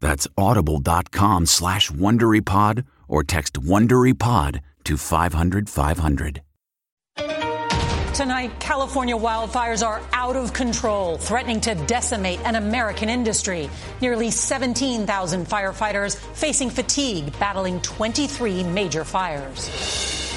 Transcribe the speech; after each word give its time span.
That's 0.00 0.26
audible.com 0.36 1.46
slash 1.46 1.90
WonderyPod 1.90 2.84
or 3.08 3.22
text 3.24 3.54
WonderyPod 3.54 4.60
to 4.84 4.96
500 4.96 5.68
500. 5.68 6.42
Tonight, 8.14 8.50
California 8.60 9.16
wildfires 9.16 9.86
are 9.86 10.02
out 10.12 10.36
of 10.36 10.52
control, 10.52 11.16
threatening 11.16 11.60
to 11.62 11.74
decimate 11.86 12.40
an 12.44 12.56
American 12.56 13.08
industry. 13.08 13.70
Nearly 14.02 14.30
17,000 14.30 15.46
firefighters 15.46 16.16
facing 16.34 16.70
fatigue, 16.70 17.32
battling 17.38 17.80
23 17.80 18.64
major 18.64 19.04
fires. 19.04 19.70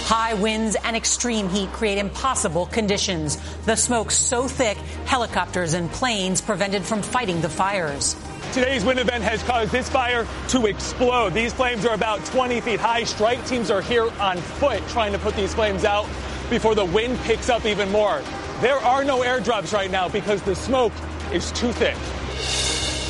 High 0.05 0.33
winds 0.35 0.77
and 0.83 0.95
extreme 0.95 1.49
heat 1.49 1.69
create 1.73 1.97
impossible 1.97 2.67
conditions. 2.67 3.37
The 3.65 3.75
smoke 3.75 4.11
so 4.11 4.47
thick, 4.47 4.77
helicopters 5.05 5.73
and 5.73 5.89
planes 5.91 6.41
prevented 6.41 6.83
from 6.83 7.01
fighting 7.01 7.41
the 7.41 7.49
fires. 7.49 8.15
Today's 8.51 8.83
wind 8.85 8.99
event 8.99 9.23
has 9.23 9.41
caused 9.43 9.71
this 9.71 9.89
fire 9.89 10.27
to 10.49 10.65
explode. 10.65 11.33
These 11.33 11.53
flames 11.53 11.85
are 11.85 11.93
about 11.93 12.23
20 12.25 12.61
feet 12.61 12.79
high. 12.79 13.03
Strike 13.03 13.45
teams 13.47 13.71
are 13.71 13.81
here 13.81 14.09
on 14.19 14.37
foot 14.37 14.85
trying 14.89 15.11
to 15.13 15.19
put 15.19 15.35
these 15.35 15.53
flames 15.53 15.85
out 15.85 16.07
before 16.49 16.75
the 16.75 16.85
wind 16.85 17.17
picks 17.21 17.49
up 17.49 17.65
even 17.65 17.91
more. 17.91 18.21
There 18.61 18.77
are 18.77 19.03
no 19.03 19.21
airdrops 19.21 19.73
right 19.73 19.89
now 19.89 20.07
because 20.07 20.41
the 20.43 20.55
smoke 20.55 20.93
is 21.31 21.51
too 21.51 21.71
thick. 21.71 21.97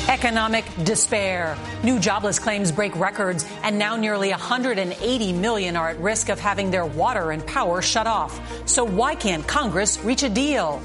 Economic 0.08 0.64
despair. 0.84 1.56
New 1.82 1.98
jobless 1.98 2.38
claims 2.38 2.70
break 2.70 2.94
records, 2.96 3.46
and 3.62 3.78
now 3.78 3.96
nearly 3.96 4.30
180 4.30 5.32
million 5.32 5.76
are 5.76 5.88
at 5.88 5.98
risk 5.98 6.28
of 6.28 6.38
having 6.38 6.70
their 6.70 6.84
water 6.84 7.30
and 7.30 7.46
power 7.46 7.80
shut 7.80 8.06
off. 8.06 8.38
So 8.68 8.84
why 8.84 9.14
can't 9.14 9.46
Congress 9.46 9.98
reach 10.04 10.22
a 10.22 10.28
deal? 10.28 10.82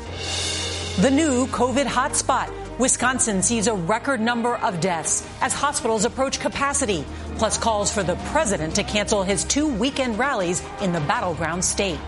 The 1.00 1.12
new 1.12 1.48
COVID 1.48 1.86
hotspot. 1.86 2.59
Wisconsin 2.80 3.44
sees 3.44 3.68
a 3.68 3.74
record 3.74 4.22
number 4.22 4.56
of 4.56 4.80
deaths 4.80 5.28
as 5.42 5.54
hospitals 5.54 6.06
approach 6.06 6.40
capacity, 6.40 7.04
plus 7.36 7.58
calls 7.58 7.94
for 7.94 8.04
the 8.04 8.16
president 8.32 8.74
to 8.76 8.84
cancel 8.84 9.22
his 9.22 9.44
two 9.44 9.68
weekend 9.68 10.18
rallies 10.18 10.64
in 10.82 10.94
the 10.94 11.02
battleground 11.02 11.64
state. 11.64 12.00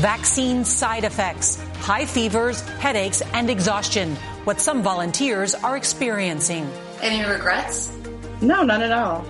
Vaccine 0.00 0.64
side 0.64 1.04
effects, 1.04 1.62
high 1.80 2.06
fevers, 2.06 2.62
headaches, 2.78 3.20
and 3.34 3.50
exhaustion, 3.50 4.16
what 4.44 4.58
some 4.58 4.82
volunteers 4.82 5.54
are 5.54 5.76
experiencing. 5.76 6.66
Any 7.02 7.28
regrets? 7.30 7.94
No, 8.40 8.62
none 8.62 8.80
at 8.80 8.92
all. 8.92 9.26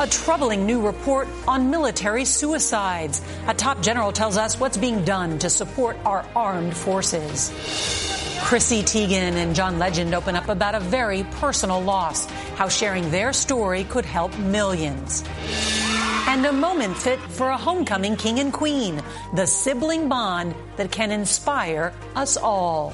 A 0.00 0.08
troubling 0.08 0.66
new 0.66 0.84
report 0.84 1.28
on 1.46 1.70
military 1.70 2.24
suicides. 2.24 3.22
A 3.46 3.54
top 3.54 3.80
general 3.82 4.10
tells 4.10 4.36
us 4.36 4.58
what's 4.58 4.76
being 4.76 5.04
done 5.04 5.38
to 5.38 5.48
support 5.48 5.96
our 6.04 6.26
armed 6.34 6.76
forces. 6.76 8.13
Chrissy 8.44 8.82
Teigen 8.82 9.32
and 9.36 9.54
John 9.54 9.78
Legend 9.78 10.14
open 10.14 10.36
up 10.36 10.50
about 10.50 10.74
a 10.74 10.80
very 10.80 11.24
personal 11.40 11.80
loss, 11.80 12.26
how 12.56 12.68
sharing 12.68 13.10
their 13.10 13.32
story 13.32 13.84
could 13.84 14.04
help 14.04 14.36
millions. 14.38 15.24
And 16.28 16.44
a 16.44 16.52
moment 16.52 16.94
fit 16.94 17.18
for 17.20 17.48
a 17.48 17.56
homecoming 17.56 18.16
king 18.16 18.40
and 18.40 18.52
queen, 18.52 19.02
the 19.32 19.46
sibling 19.46 20.10
bond 20.10 20.54
that 20.76 20.92
can 20.92 21.10
inspire 21.10 21.94
us 22.16 22.36
all. 22.36 22.90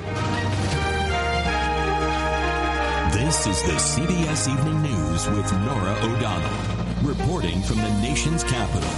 This 3.12 3.48
is 3.48 3.62
the 3.64 3.72
CBS 3.72 4.48
Evening 4.52 4.82
News 4.82 5.28
with 5.30 5.52
Norah 5.52 5.98
O'Donnell, 6.04 6.79
reporting 7.02 7.62
from 7.62 7.78
the 7.78 7.88
nation's 8.00 8.44
capital. 8.44 8.88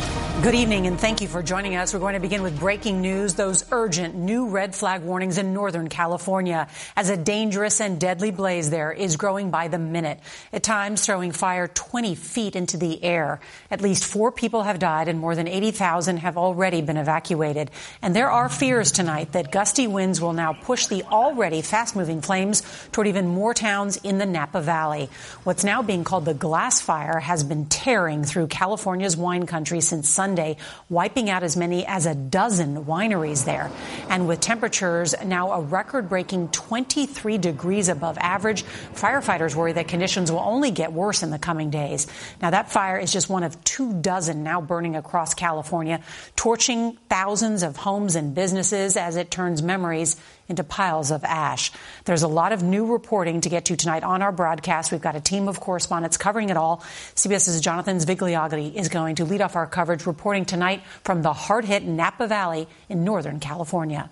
Good 0.40 0.54
evening 0.56 0.88
and 0.88 0.98
thank 0.98 1.20
you 1.20 1.28
for 1.28 1.40
joining 1.40 1.76
us. 1.76 1.94
We're 1.94 2.00
going 2.00 2.14
to 2.14 2.20
begin 2.20 2.42
with 2.42 2.58
breaking 2.58 3.00
news, 3.00 3.34
those 3.34 3.64
urgent 3.70 4.16
new 4.16 4.48
red 4.48 4.74
flag 4.74 5.02
warnings 5.02 5.38
in 5.38 5.52
Northern 5.54 5.88
California 5.88 6.68
as 6.96 7.10
a 7.10 7.16
dangerous 7.16 7.80
and 7.80 8.00
deadly 8.00 8.32
blaze 8.32 8.70
there 8.70 8.90
is 8.90 9.16
growing 9.16 9.50
by 9.50 9.68
the 9.68 9.78
minute, 9.78 10.18
at 10.52 10.64
times 10.64 11.06
throwing 11.06 11.30
fire 11.30 11.68
20 11.68 12.16
feet 12.16 12.56
into 12.56 12.76
the 12.76 13.04
air. 13.04 13.40
At 13.70 13.82
least 13.82 14.04
four 14.04 14.32
people 14.32 14.64
have 14.64 14.80
died 14.80 15.06
and 15.06 15.20
more 15.20 15.36
than 15.36 15.46
80,000 15.46 16.16
have 16.16 16.36
already 16.36 16.80
been 16.80 16.96
evacuated. 16.96 17.70
And 18.00 18.16
there 18.16 18.30
are 18.30 18.48
fears 18.48 18.90
tonight 18.90 19.32
that 19.32 19.52
gusty 19.52 19.86
winds 19.86 20.20
will 20.20 20.32
now 20.32 20.54
push 20.54 20.86
the 20.86 21.04
already 21.04 21.62
fast 21.62 21.94
moving 21.94 22.20
flames 22.20 22.62
toward 22.90 23.06
even 23.06 23.28
more 23.28 23.54
towns 23.54 23.98
in 23.98 24.18
the 24.18 24.26
Napa 24.26 24.60
Valley. 24.60 25.08
What's 25.44 25.62
now 25.62 25.82
being 25.82 26.02
called 26.02 26.24
the 26.24 26.34
glass 26.34 26.80
fire 26.80 27.20
has 27.20 27.44
been 27.44 27.66
tearing 27.92 28.24
through 28.24 28.46
California's 28.46 29.18
wine 29.18 29.44
country 29.44 29.82
since 29.82 30.08
Sunday. 30.08 30.56
Wiping 30.88 31.28
out 31.28 31.42
as 31.42 31.58
many 31.58 31.84
as 31.84 32.06
a 32.06 32.14
dozen 32.14 32.86
wineries 32.86 33.44
there. 33.44 33.70
And 34.08 34.26
with 34.26 34.40
temperatures 34.40 35.14
now 35.26 35.52
a 35.52 35.60
record 35.60 36.08
breaking 36.08 36.48
23 36.48 37.36
degrees 37.36 37.90
above 37.90 38.16
average, 38.16 38.64
firefighters 38.94 39.54
worry 39.54 39.74
that 39.74 39.88
conditions 39.88 40.32
will 40.32 40.40
only 40.40 40.70
get 40.70 40.94
worse 40.94 41.22
in 41.22 41.28
the 41.28 41.38
coming 41.38 41.68
days. 41.68 42.06
Now, 42.40 42.48
that 42.48 42.72
fire 42.72 42.96
is 42.96 43.12
just 43.12 43.28
one 43.28 43.42
of 43.42 43.62
two 43.62 43.92
dozen 43.92 44.42
now 44.42 44.62
burning 44.62 44.96
across 44.96 45.34
California, 45.34 46.00
torching 46.34 46.96
thousands 47.10 47.62
of 47.62 47.76
homes 47.76 48.16
and 48.16 48.34
businesses 48.34 48.96
as 48.96 49.16
it 49.16 49.30
turns 49.30 49.62
memories 49.62 50.16
into 50.48 50.64
piles 50.64 51.10
of 51.10 51.24
ash. 51.24 51.72
There's 52.04 52.22
a 52.22 52.28
lot 52.28 52.52
of 52.52 52.62
new 52.62 52.86
reporting 52.86 53.40
to 53.42 53.48
get 53.48 53.66
to 53.66 53.76
tonight 53.76 54.02
on 54.02 54.22
our 54.22 54.32
broadcast. 54.32 54.92
We've 54.92 55.00
got 55.00 55.16
a 55.16 55.20
team 55.20 55.48
of 55.48 55.60
correspondents 55.60 56.16
covering 56.16 56.50
it 56.50 56.56
all. 56.56 56.78
CBS's 57.14 57.60
Jonathan 57.60 57.98
Vigliotti 57.98 58.74
is 58.74 58.88
going 58.88 59.16
to 59.16 59.24
lead 59.24 59.40
off 59.40 59.56
our 59.56 59.66
coverage, 59.66 60.06
reporting 60.06 60.44
tonight 60.44 60.82
from 61.04 61.22
the 61.22 61.32
hard 61.32 61.64
hit 61.64 61.84
Napa 61.84 62.26
Valley 62.26 62.68
in 62.88 63.04
Northern 63.04 63.40
California. 63.40 64.10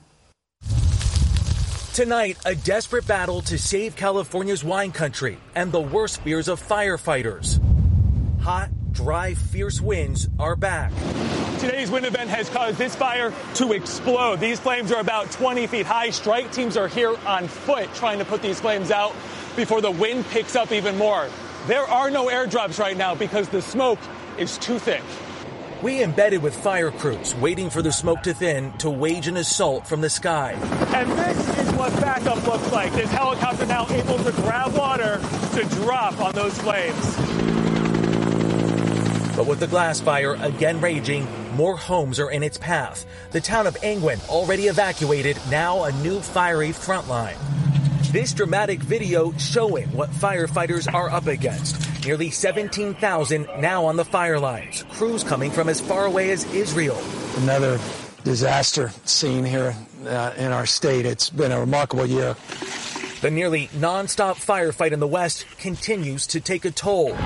Tonight, 1.93 2.39
a 2.47 2.55
desperate 2.55 3.07
battle 3.07 3.43
to 3.43 3.59
save 3.59 3.97
California's 3.97 4.63
wine 4.63 4.93
country 4.93 5.39
and 5.55 5.73
the 5.73 5.81
worst 5.81 6.21
fears 6.23 6.49
of 6.49 6.67
firefighters. 6.67 7.61
Hot, 8.41 8.71
dry, 8.93 9.35
fierce 9.35 9.81
winds 9.81 10.29
are 10.39 10.57
back. 10.57 10.93
Today's 11.59 11.91
wind 11.91 12.07
event 12.07 12.31
has 12.31 12.49
caused 12.49 12.79
this 12.79 12.95
fire 12.95 13.33
to 13.55 13.73
explode. 13.73 14.41
These 14.41 14.59
flames 14.61 14.93
are 14.93 15.01
about 15.01 15.31
20 15.31 15.67
feet 15.67 15.87
high. 15.87 16.11
Strike 16.11 16.53
teams 16.53 16.77
are 16.77 16.89
here 16.89 17.15
on 17.27 17.49
foot 17.49 17.93
trying 17.95 18.19
to 18.19 18.25
put 18.25 18.43
these 18.43 18.61
flames 18.61 18.91
out 18.91 19.15
before 19.57 19.81
the 19.81 19.91
wind 19.91 20.25
picks 20.27 20.57
up 20.57 20.73
even 20.73 20.97
more. 20.97 21.29
there 21.67 21.85
are 21.85 22.11
no 22.11 22.27
airdrops 22.27 22.79
right 22.79 22.97
now 22.97 23.15
because 23.15 23.49
the 23.51 23.61
smoke 23.61 23.99
is 24.39 24.57
too 24.59 24.79
thick. 24.79 25.03
We 25.83 26.03
embedded 26.03 26.43
with 26.43 26.55
fire 26.55 26.91
crews, 26.91 27.35
waiting 27.37 27.71
for 27.71 27.81
the 27.81 27.93
smoke 27.93 28.23
to 28.25 28.35
thin 28.35 28.73
to 28.79 28.91
wage 28.91 29.29
an 29.29 29.37
assault 29.39 29.87
from 29.87 30.03
the 30.03 30.11
sky. 30.11 30.53
And 30.95 31.11
this 31.13 31.59
is 31.59 31.73
what 31.73 31.93
backup 32.01 32.47
looks 32.47 32.71
like. 32.71 32.93
This 32.93 33.11
helicopter 33.11 33.65
now 33.67 33.87
able 33.89 34.19
to 34.25 34.33
grab 34.33 34.75
water 34.75 35.21
to 35.55 35.65
drop 35.77 36.21
on 36.21 36.35
those 36.35 36.57
flames. 36.59 37.30
But 39.41 39.47
with 39.47 39.61
the 39.61 39.67
glass 39.67 40.01
fire 40.01 40.35
again 40.35 40.83
raging, 40.83 41.27
more 41.57 41.75
homes 41.75 42.21
are 42.21 42.31
in 42.31 42.43
its 42.43 42.59
path. 42.59 43.07
The 43.31 43.41
town 43.41 43.67
of 43.67 43.75
Angwin, 43.83 44.21
already 44.29 44.67
evacuated, 44.67 45.39
now 45.51 45.85
a 45.85 45.93
new 45.93 46.21
fiery 46.21 46.73
front 46.73 47.09
line. 47.09 47.39
This 48.13 48.35
dramatic 48.35 48.81
video 48.81 49.33
showing 49.39 49.91
what 49.93 50.11
firefighters 50.11 50.93
are 50.93 51.09
up 51.09 51.27
against. 51.27 52.05
Nearly 52.05 52.29
17,000 52.29 53.49
now 53.61 53.87
on 53.87 53.97
the 53.97 54.05
fire 54.05 54.39
lines. 54.39 54.83
Crews 54.91 55.25
coming 55.25 55.51
from 55.51 55.71
as 55.71 55.81
far 55.81 56.05
away 56.05 56.33
as 56.33 56.45
Israel. 56.53 57.03
Another 57.39 57.81
disaster 58.25 58.93
scene 59.07 59.47
here 59.47 59.75
uh, 60.07 60.35
in 60.37 60.53
our 60.53 60.67
state. 60.67 61.07
It's 61.07 61.31
been 61.31 61.51
a 61.51 61.61
remarkable 61.61 62.05
year. 62.05 62.37
The 63.23 63.31
nearly 63.31 63.69
nonstop 63.69 64.35
firefight 64.35 64.93
in 64.93 65.01
the 65.01 65.09
West 65.09 65.47
continues 65.57 66.27
to 66.27 66.41
take 66.41 66.67
a 66.67 66.71
toll. 66.71 67.17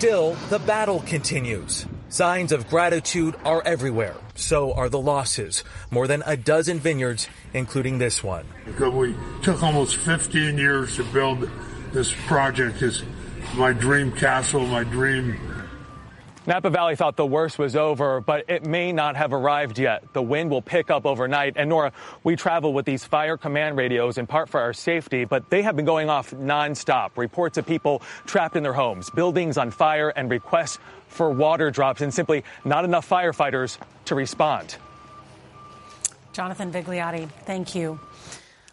Still, 0.00 0.32
the 0.48 0.58
battle 0.60 1.00
continues. 1.00 1.84
Signs 2.08 2.52
of 2.52 2.70
gratitude 2.70 3.36
are 3.44 3.62
everywhere. 3.66 4.16
So 4.34 4.72
are 4.72 4.88
the 4.88 4.98
losses. 4.98 5.62
More 5.90 6.06
than 6.06 6.22
a 6.24 6.38
dozen 6.38 6.78
vineyards, 6.78 7.28
including 7.52 7.98
this 7.98 8.24
one. 8.24 8.46
Because 8.64 8.94
we 8.94 9.14
took 9.42 9.62
almost 9.62 9.98
15 9.98 10.56
years 10.56 10.96
to 10.96 11.04
build 11.04 11.50
this 11.92 12.14
project. 12.26 12.80
Is 12.80 13.02
my 13.54 13.74
dream 13.74 14.10
castle, 14.12 14.66
my 14.66 14.84
dream 14.84 15.38
Napa 16.46 16.70
Valley 16.70 16.96
thought 16.96 17.16
the 17.16 17.26
worst 17.26 17.58
was 17.58 17.76
over, 17.76 18.22
but 18.22 18.46
it 18.48 18.64
may 18.64 18.92
not 18.92 19.14
have 19.14 19.34
arrived 19.34 19.78
yet. 19.78 20.10
The 20.14 20.22
wind 20.22 20.50
will 20.50 20.62
pick 20.62 20.90
up 20.90 21.04
overnight. 21.04 21.52
And 21.56 21.68
Norah, 21.68 21.92
we 22.24 22.34
travel 22.34 22.72
with 22.72 22.86
these 22.86 23.04
fire 23.04 23.36
command 23.36 23.76
radios 23.76 24.16
in 24.16 24.26
part 24.26 24.48
for 24.48 24.58
our 24.58 24.72
safety, 24.72 25.26
but 25.26 25.50
they 25.50 25.60
have 25.60 25.76
been 25.76 25.84
going 25.84 26.08
off 26.08 26.30
nonstop. 26.30 27.10
Reports 27.16 27.58
of 27.58 27.66
people 27.66 28.00
trapped 28.24 28.56
in 28.56 28.62
their 28.62 28.72
homes, 28.72 29.10
buildings 29.10 29.58
on 29.58 29.70
fire, 29.70 30.08
and 30.08 30.30
requests 30.30 30.78
for 31.08 31.30
water 31.30 31.70
drops, 31.70 32.00
and 32.00 32.12
simply 32.12 32.42
not 32.64 32.86
enough 32.86 33.06
firefighters 33.06 33.76
to 34.06 34.14
respond. 34.14 34.76
Jonathan 36.32 36.72
Vigliotti, 36.72 37.28
thank 37.44 37.74
you. 37.74 38.00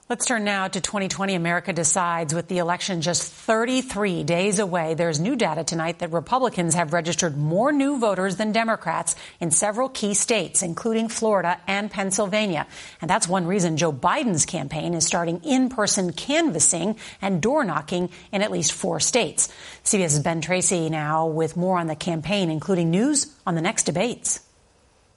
Let's 0.09 0.25
turn 0.25 0.45
now 0.45 0.69
to 0.69 0.79
2020 0.79 1.35
America 1.35 1.73
Decides. 1.73 2.33
With 2.33 2.47
the 2.47 2.59
election 2.59 3.01
just 3.01 3.29
33 3.29 4.23
days 4.23 4.57
away, 4.57 4.93
there's 4.93 5.19
new 5.19 5.35
data 5.35 5.65
tonight 5.65 5.99
that 5.99 6.13
Republicans 6.13 6.75
have 6.75 6.93
registered 6.93 7.35
more 7.35 7.73
new 7.73 7.99
voters 7.99 8.37
than 8.37 8.53
Democrats 8.53 9.17
in 9.41 9.51
several 9.51 9.89
key 9.89 10.13
states, 10.13 10.61
including 10.61 11.09
Florida 11.09 11.59
and 11.67 11.91
Pennsylvania. 11.91 12.67
And 13.01 13.09
that's 13.09 13.27
one 13.27 13.47
reason 13.47 13.75
Joe 13.75 13.91
Biden's 13.91 14.45
campaign 14.45 14.93
is 14.93 15.05
starting 15.05 15.43
in-person 15.43 16.13
canvassing 16.13 16.95
and 17.21 17.41
door 17.41 17.65
knocking 17.65 18.09
in 18.31 18.41
at 18.41 18.49
least 18.49 18.71
four 18.71 19.01
states. 19.01 19.49
CBS's 19.83 20.21
Ben 20.21 20.39
Tracy 20.39 20.89
now 20.89 21.27
with 21.27 21.57
more 21.57 21.77
on 21.77 21.87
the 21.87 21.97
campaign, 21.97 22.49
including 22.49 22.91
news 22.91 23.35
on 23.45 23.55
the 23.55 23.61
next 23.61 23.83
debates. 23.83 24.46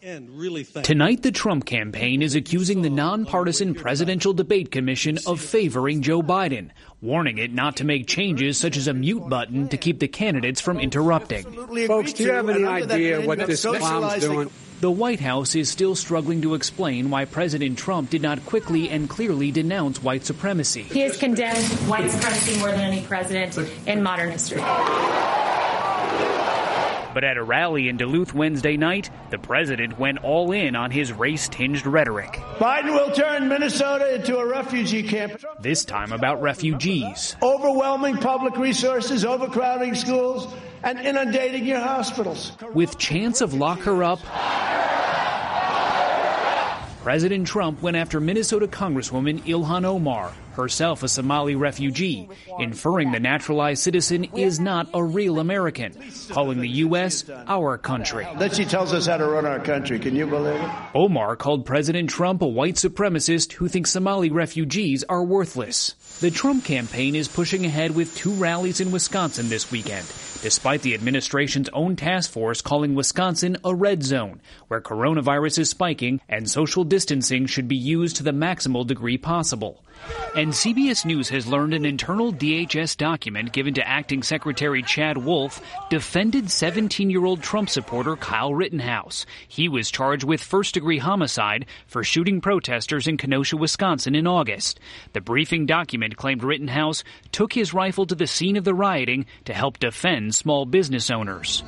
Really 0.02 0.64
Tonight, 0.64 1.22
the 1.22 1.30
Trump 1.30 1.66
campaign 1.66 2.22
is 2.22 2.34
accusing 2.34 2.80
the 2.80 2.88
nonpartisan 2.88 3.74
Presidential 3.74 4.32
Debate 4.32 4.70
Commission 4.70 5.18
of 5.26 5.42
favoring 5.42 6.00
Joe 6.00 6.22
Biden, 6.22 6.70
warning 7.02 7.36
it 7.36 7.52
not 7.52 7.76
to 7.76 7.84
make 7.84 8.06
changes 8.06 8.56
such 8.56 8.78
as 8.78 8.88
a 8.88 8.94
mute 8.94 9.28
button 9.28 9.68
to 9.68 9.76
keep 9.76 9.98
the 9.98 10.08
candidates 10.08 10.58
from 10.58 10.80
interrupting. 10.80 11.44
Folks, 11.86 12.14
do 12.14 12.22
you 12.22 12.32
have 12.32 12.48
any 12.48 12.64
idea 12.64 13.20
what 13.20 13.46
this 13.46 13.62
clown's 13.62 14.22
doing? 14.22 14.50
The 14.80 14.90
White 14.90 15.20
House 15.20 15.54
is 15.54 15.68
still 15.68 15.94
struggling 15.94 16.40
to 16.42 16.54
explain 16.54 17.10
why 17.10 17.26
President 17.26 17.76
Trump 17.76 18.08
did 18.08 18.22
not 18.22 18.46
quickly 18.46 18.88
and 18.88 19.06
clearly 19.06 19.50
denounce 19.50 20.02
white 20.02 20.24
supremacy. 20.24 20.84
He 20.84 21.00
has 21.00 21.18
condemned 21.18 21.62
white 21.86 22.10
supremacy 22.10 22.58
more 22.58 22.70
than 22.70 22.80
any 22.80 23.02
president 23.02 23.58
in 23.86 24.02
modern 24.02 24.30
history. 24.30 24.62
But 27.12 27.24
at 27.24 27.36
a 27.36 27.42
rally 27.42 27.88
in 27.88 27.96
Duluth 27.96 28.34
Wednesday 28.34 28.76
night, 28.76 29.10
the 29.30 29.38
president 29.38 29.98
went 29.98 30.22
all 30.22 30.52
in 30.52 30.76
on 30.76 30.90
his 30.90 31.12
race 31.12 31.48
tinged 31.48 31.84
rhetoric. 31.84 32.32
Biden 32.58 32.92
will 32.92 33.12
turn 33.12 33.48
Minnesota 33.48 34.14
into 34.14 34.38
a 34.38 34.46
refugee 34.46 35.02
camp. 35.02 35.42
This 35.60 35.84
time 35.84 36.12
about 36.12 36.40
refugees. 36.40 37.36
Overwhelming 37.42 38.18
public 38.18 38.56
resources, 38.56 39.24
overcrowding 39.24 39.94
schools, 39.94 40.52
and 40.82 40.98
inundating 40.98 41.66
your 41.66 41.80
hospitals. 41.80 42.52
With 42.74 42.96
chance 42.98 43.40
of 43.40 43.54
lock 43.54 43.80
her 43.80 44.04
up. 44.04 44.20
President 47.02 47.46
Trump 47.46 47.80
went 47.80 47.96
after 47.96 48.20
Minnesota 48.20 48.68
Congresswoman 48.68 49.40
Ilhan 49.44 49.86
Omar, 49.86 50.34
herself 50.52 51.02
a 51.02 51.08
Somali 51.08 51.54
refugee, 51.54 52.28
inferring 52.58 53.10
the 53.10 53.18
naturalized 53.18 53.82
citizen 53.82 54.24
is 54.36 54.60
not 54.60 54.86
a 54.92 55.02
real 55.02 55.38
American, 55.38 55.94
calling 56.28 56.60
the 56.60 56.68
U.S. 56.68 57.24
our 57.46 57.78
country. 57.78 58.28
Then 58.38 58.50
she 58.50 58.66
tells 58.66 58.92
us 58.92 59.06
how 59.06 59.16
to 59.16 59.24
run 59.24 59.46
our 59.46 59.60
country. 59.60 59.98
Can 59.98 60.14
you 60.14 60.26
believe 60.26 60.60
it? 60.60 60.70
Omar 60.94 61.36
called 61.36 61.64
President 61.64 62.10
Trump 62.10 62.42
a 62.42 62.46
white 62.46 62.74
supremacist 62.74 63.52
who 63.52 63.66
thinks 63.66 63.90
Somali 63.90 64.30
refugees 64.30 65.02
are 65.04 65.24
worthless. 65.24 65.94
The 66.20 66.30
Trump 66.30 66.66
campaign 66.66 67.14
is 67.14 67.28
pushing 67.28 67.64
ahead 67.64 67.94
with 67.94 68.14
two 68.14 68.32
rallies 68.32 68.82
in 68.82 68.90
Wisconsin 68.90 69.48
this 69.48 69.70
weekend, 69.70 70.06
despite 70.42 70.82
the 70.82 70.92
administration's 70.92 71.70
own 71.70 71.96
task 71.96 72.30
force 72.30 72.60
calling 72.60 72.94
Wisconsin 72.94 73.56
a 73.64 73.74
red 73.74 74.02
zone, 74.02 74.42
where 74.68 74.82
coronavirus 74.82 75.60
is 75.60 75.70
spiking 75.70 76.20
and 76.28 76.50
social 76.50 76.84
distancing 76.84 77.46
should 77.46 77.68
be 77.68 77.76
used 77.76 78.16
to 78.16 78.22
the 78.22 78.32
maximal 78.32 78.86
degree 78.86 79.16
possible. 79.16 79.82
And 80.36 80.52
CBS 80.52 81.04
News 81.04 81.28
has 81.30 81.48
learned 81.48 81.74
an 81.74 81.84
internal 81.84 82.32
DHS 82.32 82.96
document 82.96 83.52
given 83.52 83.74
to 83.74 83.86
Acting 83.88 84.22
Secretary 84.22 84.80
Chad 84.80 85.18
Wolf 85.18 85.60
defended 85.90 86.50
17 86.50 87.10
year 87.10 87.24
old 87.24 87.42
Trump 87.42 87.68
supporter 87.68 88.14
Kyle 88.14 88.54
Rittenhouse. 88.54 89.26
He 89.48 89.68
was 89.68 89.90
charged 89.90 90.22
with 90.22 90.40
first 90.40 90.74
degree 90.74 90.98
homicide 90.98 91.66
for 91.86 92.04
shooting 92.04 92.40
protesters 92.40 93.08
in 93.08 93.16
Kenosha, 93.16 93.56
Wisconsin 93.56 94.14
in 94.14 94.28
August. 94.28 94.78
The 95.14 95.20
briefing 95.20 95.66
document 95.66 96.16
claimed 96.16 96.44
Rittenhouse 96.44 97.02
took 97.32 97.52
his 97.52 97.74
rifle 97.74 98.06
to 98.06 98.14
the 98.14 98.28
scene 98.28 98.56
of 98.56 98.64
the 98.64 98.74
rioting 98.74 99.26
to 99.46 99.52
help 99.52 99.80
defend 99.80 100.36
small 100.36 100.64
business 100.64 101.10
owners. 101.10 101.64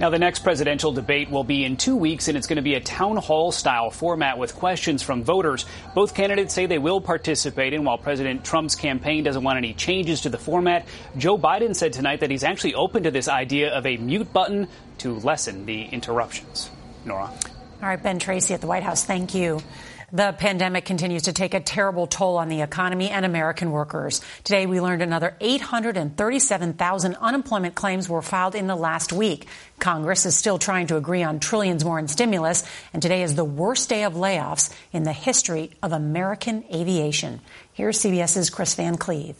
Now, 0.00 0.10
the 0.10 0.18
next 0.18 0.40
presidential 0.40 0.90
debate 0.90 1.30
will 1.30 1.44
be 1.44 1.64
in 1.64 1.76
two 1.76 1.94
weeks, 1.94 2.26
and 2.26 2.36
it's 2.36 2.48
going 2.48 2.56
to 2.56 2.62
be 2.62 2.74
a 2.74 2.80
town 2.80 3.16
hall 3.16 3.52
style 3.52 3.90
format 3.90 4.38
with 4.38 4.56
questions 4.56 5.02
from 5.02 5.22
voters. 5.22 5.66
Both 5.94 6.14
candidates 6.14 6.52
say 6.52 6.66
they 6.66 6.78
will 6.78 7.00
participate 7.00 7.74
and 7.74 7.86
while 7.86 7.96
President 7.96 8.44
Trump's 8.44 8.74
campaign 8.74 9.22
doesn't 9.22 9.44
want 9.44 9.56
any 9.56 9.72
changes 9.72 10.22
to 10.22 10.30
the 10.30 10.38
format. 10.38 10.86
Joe 11.16 11.38
Biden 11.38 11.76
said 11.76 11.92
tonight 11.92 12.20
that 12.20 12.30
he's 12.30 12.42
actually 12.42 12.74
open 12.74 13.04
to 13.04 13.12
this 13.12 13.28
idea 13.28 13.72
of 13.72 13.86
a 13.86 13.96
mute 13.96 14.32
button 14.32 14.66
to 14.98 15.14
lessen 15.20 15.64
the 15.64 15.84
interruptions. 15.84 16.70
Norah. 17.04 17.30
All 17.80 17.88
right, 17.88 18.02
Ben 18.02 18.18
Tracy 18.18 18.52
at 18.52 18.60
the 18.60 18.66
White 18.66 18.82
House, 18.82 19.04
thank 19.04 19.34
you. 19.34 19.60
The 20.14 20.30
pandemic 20.30 20.84
continues 20.84 21.22
to 21.22 21.32
take 21.32 21.54
a 21.54 21.60
terrible 21.60 22.06
toll 22.06 22.36
on 22.36 22.48
the 22.48 22.60
economy 22.60 23.10
and 23.10 23.26
American 23.26 23.72
workers. 23.72 24.20
Today, 24.44 24.64
we 24.64 24.80
learned 24.80 25.02
another 25.02 25.36
837,000 25.40 27.16
unemployment 27.16 27.74
claims 27.74 28.08
were 28.08 28.22
filed 28.22 28.54
in 28.54 28.68
the 28.68 28.76
last 28.76 29.12
week. 29.12 29.48
Congress 29.80 30.24
is 30.24 30.36
still 30.36 30.56
trying 30.56 30.86
to 30.86 30.96
agree 30.96 31.24
on 31.24 31.40
trillions 31.40 31.84
more 31.84 31.98
in 31.98 32.06
stimulus, 32.06 32.62
and 32.92 33.02
today 33.02 33.24
is 33.24 33.34
the 33.34 33.44
worst 33.44 33.88
day 33.88 34.04
of 34.04 34.12
layoffs 34.12 34.72
in 34.92 35.02
the 35.02 35.12
history 35.12 35.72
of 35.82 35.90
American 35.90 36.62
aviation. 36.72 37.40
Here's 37.72 37.98
CBS's 37.98 38.50
Chris 38.50 38.76
Van 38.76 38.96
Cleave. 38.96 39.34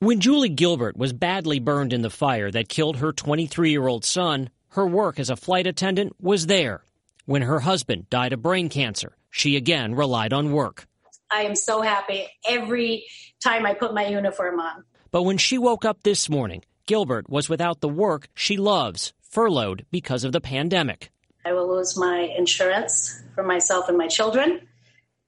When 0.00 0.20
Julie 0.20 0.50
Gilbert 0.50 0.98
was 0.98 1.14
badly 1.14 1.60
burned 1.60 1.94
in 1.94 2.02
the 2.02 2.10
fire 2.10 2.50
that 2.50 2.68
killed 2.68 2.98
her 2.98 3.10
23 3.10 3.70
year 3.70 3.88
old 3.88 4.04
son, 4.04 4.50
her 4.72 4.86
work 4.86 5.18
as 5.18 5.30
a 5.30 5.36
flight 5.36 5.66
attendant 5.66 6.14
was 6.20 6.44
there. 6.44 6.84
When 7.24 7.40
her 7.40 7.60
husband 7.60 8.10
died 8.10 8.34
of 8.34 8.42
brain 8.42 8.68
cancer, 8.68 9.16
she 9.32 9.56
again 9.56 9.96
relied 9.96 10.32
on 10.32 10.52
work. 10.52 10.86
I 11.32 11.42
am 11.42 11.56
so 11.56 11.80
happy 11.80 12.28
every 12.46 13.06
time 13.42 13.66
I 13.66 13.74
put 13.74 13.94
my 13.94 14.06
uniform 14.06 14.60
on. 14.60 14.84
But 15.10 15.22
when 15.22 15.38
she 15.38 15.58
woke 15.58 15.84
up 15.84 16.02
this 16.02 16.28
morning, 16.28 16.62
Gilbert 16.86 17.28
was 17.28 17.48
without 17.48 17.80
the 17.80 17.88
work 17.88 18.28
she 18.34 18.56
loves, 18.56 19.12
furloughed 19.22 19.86
because 19.90 20.22
of 20.24 20.32
the 20.32 20.40
pandemic. 20.40 21.10
I 21.44 21.52
will 21.54 21.68
lose 21.74 21.96
my 21.96 22.32
insurance 22.36 23.20
for 23.34 23.42
myself 23.42 23.88
and 23.88 23.98
my 23.98 24.06
children, 24.06 24.60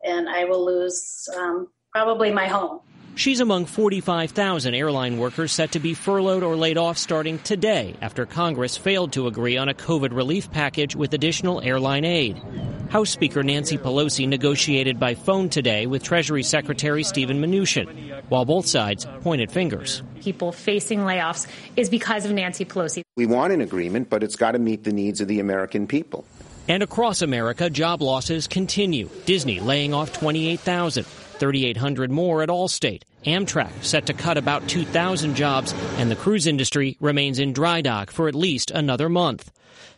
and 0.05 0.29
I 0.29 0.45
will 0.45 0.65
lose 0.65 1.29
um, 1.37 1.69
probably 1.91 2.31
my 2.31 2.47
home. 2.47 2.81
She's 3.17 3.39
among 3.39 3.67
45,000 3.67 4.75
airline 4.75 5.19
workers 5.19 5.53
set 5.53 5.73
to 5.73 5.79
be 5.79 5.95
furloughed 5.95 6.43
or 6.43 6.57
laid 6.57 6.77
off 6.77 6.99
starting 6.99 7.39
today 7.39 7.95
after 8.01 8.27
Congress 8.27 8.77
failed 8.77 9.13
to 9.13 9.29
agree 9.29 9.57
on 9.57 9.69
a 9.69 9.75
COVID 9.75 10.13
relief 10.13 10.51
package 10.51 10.97
with 10.97 11.15
additional 11.15 11.61
airline 11.61 12.05
aid. 12.05 12.43
House 12.91 13.11
Speaker 13.11 13.45
Nancy 13.45 13.79
Pelosi 13.79 14.27
negotiated 14.27 14.99
by 14.99 15.15
phone 15.15 15.49
today 15.49 15.87
with 15.87 16.03
Treasury 16.03 16.43
Secretary 16.43 17.05
Steven 17.05 17.41
Mnuchin, 17.41 18.23
while 18.31 18.45
both 18.45 18.67
sides 18.67 19.07
pointed 19.21 19.51
fingers. 19.53 20.03
People 20.21 20.51
facing 20.51 21.01
layoffs 21.01 21.47
is 21.77 21.89
because 21.89 22.25
of 22.25 22.33
Nancy 22.33 22.65
Pelosi. 22.65 23.03
We 23.17 23.27
want 23.27 23.53
an 23.53 23.61
agreement, 23.61 24.11
but 24.11 24.25
it's 24.25 24.37
got 24.37 24.53
to 24.53 24.59
meet 24.59 24.83
the 24.83 24.93
needs 24.93 25.21
of 25.21 25.29
the 25.29 25.39
American 25.39 25.87
people. 25.87 26.25
And 26.67 26.83
across 26.83 27.23
America, 27.23 27.71
job 27.71 28.03
losses 28.03 28.49
continue. 28.49 29.09
Disney 29.25 29.61
laying 29.61 29.95
off 29.95 30.13
28,000. 30.13 31.07
3,800 31.35 32.11
more 32.11 32.43
at 32.43 32.49
Allstate. 32.49 33.03
Amtrak 33.25 33.71
set 33.83 34.07
to 34.07 34.13
cut 34.13 34.37
about 34.37 34.69
2,000 34.69 35.35
jobs, 35.35 35.73
and 35.99 36.11
the 36.11 36.17
cruise 36.17 36.47
industry 36.47 36.97
remains 37.01 37.39
in 37.39 37.53
dry 37.53 37.81
dock 37.81 38.11
for 38.11 38.29
at 38.29 38.35
least 38.35 38.71
another 38.71 39.09
month. 39.09 39.51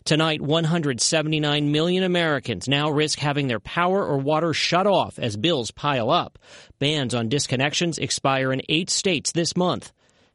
Tonight, 0.05 0.41
179 0.41 1.73
million 1.73 2.05
Americans 2.05 2.69
now 2.69 2.91
risk 2.91 3.19
having 3.19 3.49
their 3.49 3.59
power 3.59 4.05
or 4.05 4.19
water 4.19 4.55
shut 4.55 4.87
off 4.87 5.19
as 5.19 5.37
bills 5.37 5.73
pile 5.73 6.11
up. 6.11 6.39
Bans 6.79 7.13
on 7.13 7.29
disconnections 7.29 7.99
expire 7.99 8.53
in 8.53 8.63
eight 8.69 8.89
states 8.89 9.33
this 9.33 9.57
month. 9.57 9.93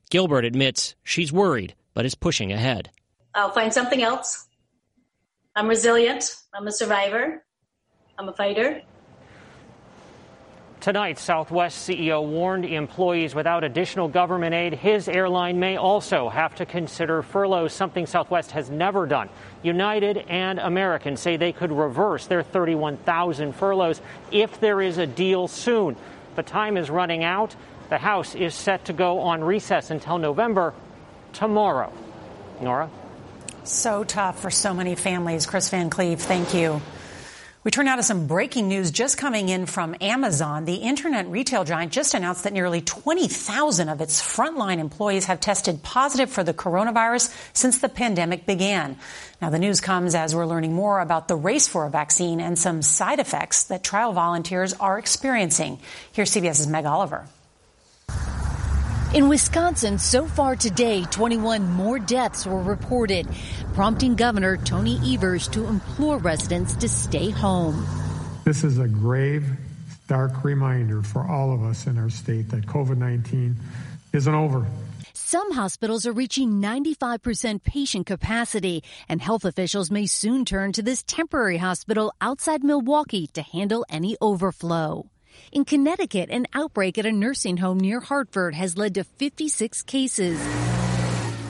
Gilbert 0.10 0.44
admits 0.44 0.96
she's 1.04 1.32
worried, 1.32 1.74
but 1.94 2.06
is 2.06 2.16
pushing 2.16 2.52
ahead. 2.52 2.90
I'll 3.34 3.52
find 3.52 3.74
something 3.74 4.04
else. 4.04 4.50
I'm 5.56 5.70
resilient. 5.70 6.36
I'm 6.54 6.68
a 6.68 6.72
survivor. 6.72 7.46
I'm 8.18 8.28
a 8.28 8.34
fighter. 8.34 8.82
Tonight, 10.82 11.20
Southwest 11.20 11.88
CEO 11.88 12.26
warned 12.26 12.66
employees 12.66 13.36
without 13.36 13.64
additional 13.64 14.08
government 14.08 14.56
aid, 14.56 14.74
his 14.74 15.08
airline 15.08 15.60
may 15.60 15.78
also 15.78 16.28
have 16.28 16.56
to 16.56 16.66
consider 16.66 17.22
furloughs, 17.22 17.72
something 17.72 18.08
Southwest 18.08 18.50
has 18.54 18.72
never 18.72 19.06
done. 19.06 19.30
United 19.62 20.18
and 20.18 20.58
American 20.58 21.18
say 21.18 21.38
they 21.38 21.52
could 21.52 21.72
reverse 21.72 22.26
their 22.26 22.42
31,000 22.42 23.54
furloughs 23.54 24.02
if 24.32 24.60
there 24.60 24.82
is 24.82 24.98
a 24.98 25.06
deal 25.06 25.48
soon. 25.48 25.96
But 26.36 26.48
time 26.48 26.78
is 26.78 26.90
running 26.90 27.24
out. 27.24 27.56
The 27.90 28.00
House 28.00 28.34
is 28.34 28.56
set 28.56 28.86
to 28.86 28.94
go 28.94 29.20
on 29.20 29.44
recess 29.44 29.92
until 29.92 30.18
November 30.18 30.74
tomorrow. 31.34 31.94
Norah? 32.60 32.90
So 33.66 34.04
tough 34.04 34.40
for 34.40 34.50
so 34.50 34.74
many 34.74 34.96
families. 34.96 35.46
Chris 35.46 35.70
Van 35.70 35.92
Cleave, 35.92 36.20
thank 36.20 36.56
you. 36.56 36.82
We 37.64 37.70
turn 37.70 37.86
now 37.86 37.98
to 37.98 38.02
some 38.02 38.26
breaking 38.26 38.70
news 38.70 38.90
just 38.90 39.20
coming 39.20 39.48
in 39.48 39.68
from 39.68 39.96
Amazon. 40.02 40.66
The 40.66 40.78
internet 40.78 41.28
retail 41.28 41.64
giant 41.64 41.92
just 41.92 42.16
announced 42.16 42.44
that 42.44 42.54
nearly 42.54 42.82
20,000 42.82 43.88
of 43.88 44.02
its 44.02 44.20
frontline 44.20 44.80
employees 44.80 45.26
have 45.26 45.40
tested 45.40 45.84
positive 45.84 46.32
for 46.32 46.44
the 46.44 46.56
coronavirus 46.56 47.32
since 47.54 47.78
the 47.78 47.88
pandemic 47.88 48.48
began. 48.48 48.98
Now, 49.44 49.52
the 49.52 49.60
news 49.60 49.80
comes 49.80 50.16
as 50.16 50.34
we're 50.34 50.48
learning 50.48 50.74
more 50.74 51.02
about 51.02 51.28
the 51.28 51.36
race 51.36 51.68
for 51.68 51.86
a 51.86 51.92
vaccine 51.92 52.42
and 52.42 52.58
some 52.58 52.82
side 52.82 53.20
effects 53.20 53.66
that 53.66 53.84
trial 53.84 54.12
volunteers 54.12 54.74
are 54.74 54.98
experiencing. 54.98 55.78
Here's 56.14 56.32
CBS's 56.32 56.66
Meg 56.66 56.86
Oliver. 56.86 57.28
In 59.14 59.28
Wisconsin, 59.28 59.98
so 60.00 60.26
far 60.26 60.56
today, 60.56 61.04
21 61.04 61.70
more 61.70 62.00
deaths 62.00 62.48
were 62.48 62.62
reported, 62.62 63.28
prompting 63.74 64.16
Governor 64.16 64.56
Tony 64.56 64.98
Evers 65.14 65.50
to 65.50 65.68
implore 65.68 66.18
residents 66.18 66.78
to 66.78 66.88
stay 66.88 67.30
home. 67.30 67.86
This 68.46 68.64
is 68.64 68.80
a 68.80 68.88
grave, 68.88 69.46
stark 70.06 70.46
reminder 70.46 71.02
for 71.02 71.28
all 71.28 71.54
of 71.54 71.62
us 71.62 71.88
in 71.88 71.98
our 71.98 72.10
state 72.10 72.48
that 72.52 72.66
COVID 72.68 72.98
19 72.98 73.58
isn't 74.14 74.34
over. 74.34 74.66
Some 75.14 75.52
hospitals 75.52 76.08
are 76.08 76.14
reaching 76.14 76.62
95% 76.62 77.66
patient 77.66 78.06
capacity, 78.06 78.82
and 79.10 79.22
health 79.22 79.44
officials 79.44 79.92
may 79.92 80.06
soon 80.06 80.46
turn 80.46 80.72
to 80.72 80.82
this 80.82 81.04
temporary 81.04 81.58
hospital 81.58 82.14
outside 82.22 82.64
Milwaukee 82.64 83.28
to 83.34 83.42
handle 83.42 83.86
any 83.90 84.16
overflow. 84.22 85.12
In 85.52 85.66
Connecticut, 85.66 86.30
an 86.30 86.48
outbreak 86.54 86.98
at 86.98 87.06
a 87.06 87.12
nursing 87.12 87.58
home 87.58 87.80
near 87.80 88.00
Hartford 88.00 88.56
has 88.56 88.78
led 88.78 88.96
to 88.96 89.04
56 89.04 89.82
cases. 89.84 90.40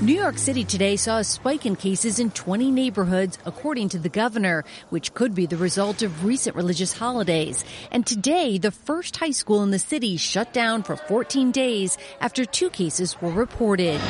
New 0.01 0.15
York 0.15 0.39
City 0.39 0.63
today 0.63 0.95
saw 0.95 1.19
a 1.19 1.23
spike 1.23 1.67
in 1.67 1.75
cases 1.75 2.17
in 2.17 2.31
20 2.31 2.71
neighborhoods, 2.71 3.37
according 3.45 3.89
to 3.89 3.99
the 3.99 4.09
governor, 4.09 4.65
which 4.89 5.13
could 5.13 5.35
be 5.35 5.45
the 5.45 5.57
result 5.57 6.01
of 6.01 6.25
recent 6.25 6.55
religious 6.55 6.91
holidays. 6.91 7.63
And 7.91 8.03
today, 8.03 8.57
the 8.57 8.71
first 8.71 9.17
high 9.17 9.29
school 9.29 9.61
in 9.61 9.69
the 9.69 9.77
city 9.77 10.17
shut 10.17 10.53
down 10.53 10.81
for 10.81 10.95
14 10.95 11.51
days 11.51 11.99
after 12.19 12.45
two 12.45 12.71
cases 12.71 13.21
were 13.21 13.29
reported. 13.29 14.01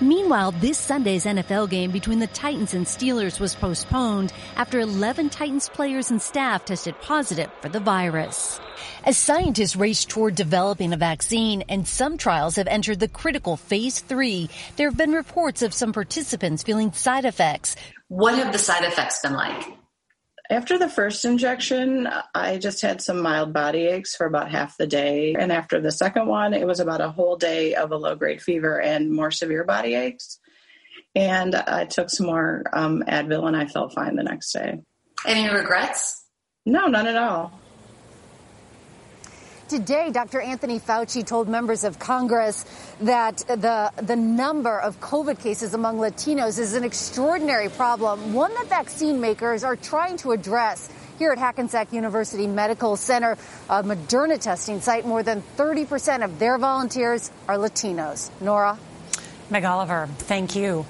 Meanwhile, 0.00 0.52
this 0.52 0.78
Sunday's 0.78 1.26
NFL 1.26 1.68
game 1.68 1.90
between 1.90 2.20
the 2.20 2.26
Titans 2.28 2.72
and 2.72 2.86
Steelers 2.86 3.38
was 3.38 3.54
postponed 3.54 4.32
after 4.56 4.80
11 4.80 5.28
Titans 5.28 5.68
players 5.68 6.10
and 6.10 6.22
staff 6.22 6.64
tested 6.64 6.94
positive 7.02 7.50
for 7.60 7.68
the 7.68 7.80
virus. 7.80 8.58
As 9.04 9.18
scientists 9.18 9.76
race 9.76 10.06
toward 10.06 10.36
developing 10.36 10.94
a 10.94 10.96
vaccine 10.96 11.64
and 11.68 11.86
some 11.86 12.16
trials 12.16 12.56
have 12.56 12.66
entered 12.66 12.98
the 12.98 13.08
critical 13.08 13.58
phase 13.58 14.00
three, 14.00 14.48
there 14.76 14.88
have 14.88 14.96
been 14.96 15.12
reports 15.12 15.60
of 15.60 15.74
some 15.74 15.92
participants 15.92 16.62
feeling 16.62 16.92
side 16.92 17.26
effects. 17.26 17.76
What 18.08 18.36
have 18.36 18.52
the 18.52 18.58
side 18.58 18.84
effects 18.84 19.20
been 19.20 19.34
like? 19.34 19.79
After 20.50 20.76
the 20.76 20.88
first 20.88 21.24
injection, 21.24 22.08
I 22.34 22.58
just 22.58 22.82
had 22.82 23.00
some 23.00 23.22
mild 23.22 23.52
body 23.52 23.86
aches 23.86 24.16
for 24.16 24.26
about 24.26 24.50
half 24.50 24.76
the 24.76 24.86
day. 24.86 25.36
And 25.38 25.52
after 25.52 25.80
the 25.80 25.92
second 25.92 26.26
one, 26.26 26.54
it 26.54 26.66
was 26.66 26.80
about 26.80 27.00
a 27.00 27.08
whole 27.08 27.36
day 27.36 27.76
of 27.76 27.92
a 27.92 27.96
low 27.96 28.16
grade 28.16 28.42
fever 28.42 28.80
and 28.80 29.12
more 29.12 29.30
severe 29.30 29.62
body 29.62 29.94
aches. 29.94 30.40
And 31.14 31.54
I 31.54 31.84
took 31.84 32.10
some 32.10 32.26
more 32.26 32.64
um, 32.72 33.04
Advil 33.06 33.46
and 33.46 33.56
I 33.56 33.66
felt 33.66 33.94
fine 33.94 34.16
the 34.16 34.24
next 34.24 34.50
day. 34.52 34.80
Any 35.24 35.48
regrets? 35.48 36.26
No, 36.66 36.86
none 36.86 37.06
at 37.06 37.16
all. 37.16 37.59
Today, 39.70 40.10
Dr. 40.10 40.40
Anthony 40.40 40.80
Fauci 40.80 41.24
told 41.24 41.48
members 41.48 41.84
of 41.84 42.00
Congress 42.00 42.64
that 43.02 43.36
the, 43.46 43.92
the 44.02 44.16
number 44.16 44.76
of 44.80 44.98
COVID 44.98 45.40
cases 45.40 45.74
among 45.74 45.98
Latinos 45.98 46.58
is 46.58 46.74
an 46.74 46.82
extraordinary 46.82 47.68
problem, 47.68 48.34
one 48.34 48.52
that 48.54 48.66
vaccine 48.66 49.20
makers 49.20 49.62
are 49.62 49.76
trying 49.76 50.16
to 50.16 50.32
address. 50.32 50.90
Here 51.20 51.30
at 51.30 51.38
Hackensack 51.38 51.92
University 51.92 52.48
Medical 52.48 52.96
Center, 52.96 53.38
a 53.68 53.84
Moderna 53.84 54.40
testing 54.40 54.80
site, 54.80 55.06
more 55.06 55.22
than 55.22 55.40
30% 55.56 56.24
of 56.24 56.40
their 56.40 56.58
volunteers 56.58 57.30
are 57.46 57.54
Latinos. 57.54 58.28
Norah? 58.40 58.76
Meg 59.50 59.64
Oliver, 59.64 60.08
thank 60.18 60.56
you. 60.56 60.84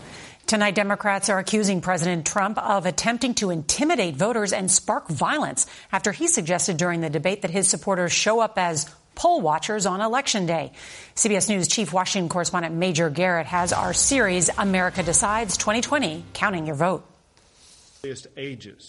Tonight, 0.51 0.75
Democrats 0.75 1.29
are 1.29 1.39
accusing 1.39 1.81
President 1.81 2.27
Trump 2.27 2.59
of 2.59 2.85
attempting 2.85 3.35
to 3.35 3.51
intimidate 3.51 4.17
voters 4.17 4.53
and 4.53 4.69
spark 4.69 5.07
violence 5.07 5.69
after 5.93 6.11
he 6.11 6.27
suggested 6.27 6.77
during 6.77 7.01
the 7.01 7.09
debate 7.09 7.43
that 7.43 7.53
his 7.53 7.69
supporters 7.69 8.11
show 8.11 8.41
up 8.41 8.59
as 8.59 8.93
poll 9.15 9.41
watchers 9.41 9.87
on 9.87 10.01
Election 10.01 10.47
Day. 10.47 10.73
CBS 11.15 11.49
News 11.49 11.69
Chief 11.69 11.93
Washington 11.93 12.29
correspondent 12.29 12.75
Major 12.75 13.11
Garrett 13.11 13.47
has 13.47 13.73
our 13.73 13.93
series, 13.93 14.51
America 14.59 15.05
Decides 15.05 15.57
2020, 15.57 16.25
Counting 16.33 16.67
Your 16.67 16.75
Vote. 16.75 17.07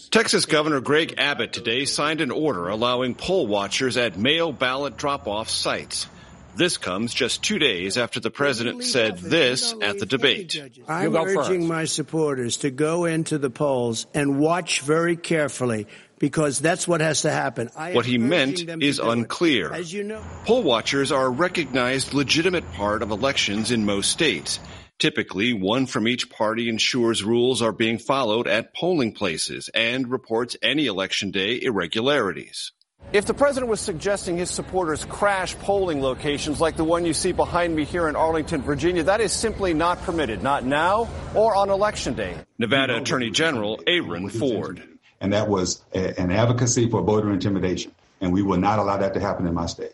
Texas 0.10 0.48
Governor 0.48 0.82
Greg 0.82 1.14
Abbott 1.20 1.54
today 1.54 1.86
signed 1.86 2.22
an 2.22 2.32
order 2.32 2.70
allowing 2.70 3.14
poll 3.14 3.46
watchers 3.46 3.98
at 3.98 4.18
mail 4.18 4.52
ballot 4.52 4.98
drop 4.98 5.28
off 5.28 5.48
sites. 5.48 6.08
This 6.56 6.78
comes 6.78 7.14
just 7.14 7.44
two 7.44 7.60
days 7.60 7.98
after 7.98 8.20
the 8.20 8.30
president 8.30 8.84
said 8.84 9.18
this 9.18 9.74
at 9.82 10.00
the 10.00 10.06
debate. 10.06 10.62
I'm 10.88 11.16
urging 11.16 11.68
my 11.68 11.86
supporters 11.86 12.58
to 12.58 12.72
go 12.72 13.06
into 13.06 13.38
the 13.38 13.50
polls 13.50 14.06
and 14.14 14.40
watch 14.40 14.82
very 14.82 15.16
carefully 15.16 15.88
because 16.20 16.60
that's 16.60 16.88
what 16.88 17.02
has 17.02 17.24
to 17.24 17.32
happen. 17.32 17.70
I 17.76 17.94
what 17.94 18.06
he 18.06 18.18
meant 18.18 18.60
is 18.82 19.00
unclear. 19.00 19.74
As 19.74 19.92
you 19.92 20.04
know, 20.04 20.22
poll 20.46 20.62
watchers 20.62 21.12
are 21.12 21.26
a 21.26 21.30
recognized 21.30 22.14
legitimate 22.14 22.70
part 22.74 23.02
of 23.02 23.12
elections 23.12 23.72
in 23.72 23.86
most 23.86 24.12
states. 24.12 24.60
Typically, 25.00 25.52
one 25.52 25.88
from 25.88 26.08
each 26.08 26.30
party 26.30 26.70
ensures 26.70 27.24
rules 27.24 27.64
are 27.64 27.72
being 27.72 27.98
followed 27.98 28.48
at 28.48 28.76
polling 28.76 29.14
places 29.14 29.68
and 29.74 30.12
reports 30.12 30.56
any 30.62 30.86
election 30.86 31.32
day 31.32 31.60
irregularities. 31.60 32.72
If 33.14 33.26
the 33.26 33.34
president 33.34 33.70
was 33.70 33.82
suggesting 33.82 34.38
his 34.38 34.50
supporters 34.50 35.04
crash 35.04 35.58
polling 35.60 36.02
locations 36.02 36.62
like 36.62 36.78
the 36.78 36.86
one 36.86 37.06
you 37.06 37.14
see 37.14 37.34
behind 37.34 37.76
me 37.76 37.84
here 37.84 38.08
in 38.08 38.16
Arlington, 38.16 38.62
Virginia, 38.62 39.04
that 39.04 39.20
is 39.20 39.34
simply 39.34 39.74
not 39.74 40.02
permitted, 40.04 40.42
not 40.42 40.64
now 40.64 41.10
or 41.36 41.54
on 41.54 41.70
election 41.70 42.14
day. 42.14 42.38
Nevada 42.58 42.98
Attorney 42.98 43.30
General 43.30 43.82
Aaron 43.86 44.30
Ford. 44.30 44.82
And 45.20 45.34
that 45.34 45.50
was 45.50 45.82
a, 45.94 46.20
an 46.20 46.32
advocacy 46.32 46.90
for 46.90 47.02
voter 47.02 47.32
intimidation. 47.32 47.92
And 48.22 48.32
we 48.32 48.44
will 48.44 48.58
not 48.58 48.80
allow 48.80 48.98
that 48.98 49.14
to 49.16 49.20
happen 49.20 49.46
in 49.46 49.54
my 49.54 49.66
state. 49.66 49.94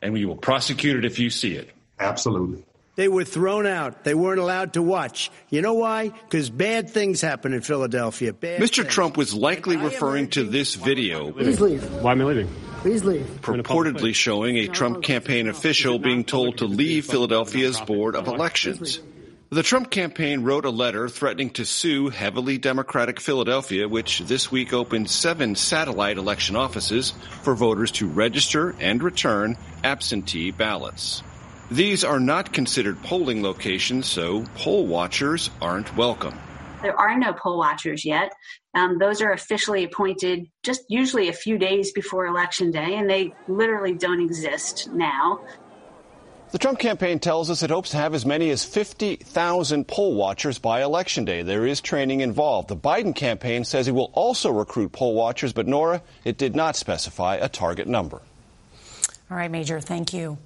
And 0.00 0.12
we 0.12 0.24
will 0.24 0.36
prosecute 0.36 0.96
it 0.96 1.04
if 1.04 1.18
you 1.18 1.30
see 1.30 1.54
it. 1.54 1.70
Absolutely. 1.98 2.64
They 2.96 3.08
were 3.08 3.24
thrown 3.24 3.66
out. 3.66 4.04
They 4.04 4.14
weren't 4.14 4.40
allowed 4.40 4.74
to 4.74 4.82
watch. 4.82 5.30
You 5.50 5.62
know 5.62 5.74
why? 5.74 6.10
Because 6.10 6.48
bad 6.48 6.90
things 6.90 7.20
happen 7.20 7.52
in 7.52 7.60
Philadelphia. 7.60 8.32
Bad 8.32 8.60
Mr. 8.60 8.82
Things. 8.82 8.94
Trump 8.94 9.16
was 9.16 9.34
likely 9.34 9.76
referring 9.76 10.28
to 10.30 10.44
this 10.44 10.76
video. 10.76 11.32
Please 11.32 11.60
leave. 11.60 11.82
Why 12.02 12.12
am 12.12 12.20
I 12.20 12.24
leaving? 12.24 12.48
Please 12.82 13.02
leave. 13.02 13.26
Purportedly 13.40 14.14
showing 14.14 14.58
a 14.58 14.68
Trump 14.68 15.02
campaign 15.02 15.48
official 15.48 15.98
being 15.98 16.22
told 16.22 16.58
to 16.58 16.66
leave 16.66 17.06
Philadelphia's 17.06 17.80
Board 17.80 18.14
of 18.14 18.28
Elections. 18.28 19.00
The 19.50 19.62
Trump 19.62 19.90
campaign 19.90 20.42
wrote 20.42 20.64
a 20.64 20.70
letter 20.70 21.08
threatening 21.08 21.50
to 21.50 21.64
sue 21.64 22.08
heavily 22.08 22.58
Democratic 22.58 23.20
Philadelphia, 23.20 23.88
which 23.88 24.20
this 24.20 24.50
week 24.50 24.72
opened 24.72 25.08
seven 25.08 25.54
satellite 25.54 26.18
election 26.18 26.56
offices 26.56 27.12
for 27.42 27.54
voters 27.54 27.90
to 27.92 28.08
register 28.08 28.74
and 28.80 29.02
return 29.02 29.56
absentee 29.84 30.50
ballots. 30.50 31.22
These 31.70 32.04
are 32.04 32.20
not 32.20 32.52
considered 32.52 33.02
polling 33.02 33.42
locations, 33.42 34.06
so 34.06 34.44
poll 34.54 34.86
watchers 34.86 35.50
aren't 35.62 35.96
welcome. 35.96 36.38
There 36.82 36.98
are 36.98 37.18
no 37.18 37.32
poll 37.32 37.56
watchers 37.56 38.04
yet. 38.04 38.34
Um, 38.74 38.98
those 38.98 39.22
are 39.22 39.32
officially 39.32 39.84
appointed 39.84 40.50
just 40.62 40.82
usually 40.88 41.28
a 41.28 41.32
few 41.32 41.56
days 41.56 41.92
before 41.92 42.26
Election 42.26 42.70
Day, 42.70 42.96
and 42.96 43.08
they 43.08 43.32
literally 43.48 43.94
don't 43.94 44.20
exist 44.20 44.90
now. 44.92 45.40
The 46.50 46.58
Trump 46.58 46.78
campaign 46.78 47.18
tells 47.18 47.50
us 47.50 47.62
it 47.62 47.70
hopes 47.70 47.90
to 47.90 47.96
have 47.96 48.14
as 48.14 48.26
many 48.26 48.50
as 48.50 48.64
50,000 48.64 49.88
poll 49.88 50.14
watchers 50.14 50.58
by 50.58 50.82
Election 50.82 51.24
Day. 51.24 51.42
There 51.42 51.66
is 51.66 51.80
training 51.80 52.20
involved. 52.20 52.68
The 52.68 52.76
Biden 52.76 53.16
campaign 53.16 53.64
says 53.64 53.88
it 53.88 53.92
will 53.92 54.12
also 54.12 54.50
recruit 54.50 54.92
poll 54.92 55.14
watchers, 55.14 55.54
but 55.54 55.66
Norah, 55.66 56.02
it 56.24 56.36
did 56.36 56.54
not 56.54 56.76
specify 56.76 57.36
a 57.36 57.48
target 57.48 57.88
number. 57.88 58.20
All 59.30 59.36
right, 59.36 59.50
Major, 59.50 59.80
thank 59.80 60.12
you. 60.12 60.36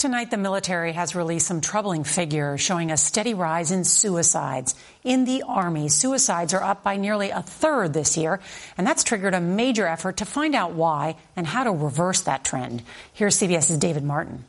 Tonight, 0.00 0.30
the 0.30 0.38
military 0.38 0.94
has 0.94 1.14
released 1.14 1.46
some 1.46 1.60
troubling 1.60 2.04
figures 2.04 2.62
showing 2.62 2.90
a 2.90 2.96
steady 2.96 3.34
rise 3.34 3.70
in 3.70 3.84
suicides. 3.84 4.74
In 5.04 5.26
the 5.26 5.42
Army, 5.46 5.90
suicides 5.90 6.54
are 6.54 6.62
up 6.62 6.82
by 6.82 6.96
nearly 6.96 7.28
a 7.28 7.42
third 7.42 7.92
this 7.92 8.16
year, 8.16 8.40
and 8.78 8.86
that's 8.86 9.04
triggered 9.04 9.34
a 9.34 9.42
major 9.42 9.86
effort 9.86 10.16
to 10.16 10.24
find 10.24 10.54
out 10.54 10.72
why 10.72 11.16
and 11.36 11.46
how 11.46 11.64
to 11.64 11.70
reverse 11.70 12.22
that 12.22 12.44
trend. 12.44 12.82
Here's 13.12 13.38
CBS's 13.38 13.76
David 13.76 14.02
Martin. 14.02 14.46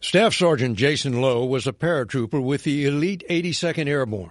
Staff 0.00 0.32
Sergeant 0.32 0.78
Jason 0.78 1.20
Lowe 1.20 1.44
was 1.44 1.66
a 1.66 1.72
paratrooper 1.72 2.40
with 2.40 2.62
the 2.62 2.86
elite 2.86 3.24
82nd 3.28 3.88
Airborne. 3.88 4.30